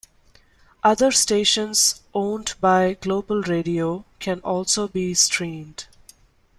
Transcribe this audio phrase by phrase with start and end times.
[0.83, 5.85] Other stations owned by Global Radio can also be streamed.